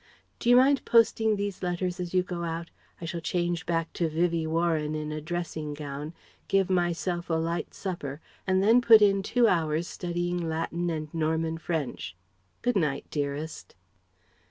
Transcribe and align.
"D'you 0.39 0.55
mind 0.55 0.83
posting 0.83 1.35
these 1.35 1.61
letters 1.61 1.99
as 1.99 2.11
you 2.11 2.23
go 2.23 2.43
out? 2.43 2.71
I 2.99 3.05
shall 3.05 3.21
change 3.21 3.67
back 3.67 3.93
to 3.93 4.09
Vivie 4.09 4.47
Warren 4.47 4.95
in 4.95 5.11
a 5.11 5.21
dressing 5.21 5.75
gown, 5.75 6.15
give 6.47 6.71
myself 6.71 7.29
a 7.29 7.35
light 7.35 7.75
supper, 7.75 8.19
and 8.47 8.63
then 8.63 8.81
put 8.81 9.03
in 9.03 9.21
two 9.21 9.47
hours 9.47 9.87
studying 9.87 10.39
Latin 10.49 10.89
and 10.89 11.13
Norman 11.13 11.59
French. 11.59 12.15
Good 12.63 12.77
night, 12.77 13.05
dearest!" 13.11 13.75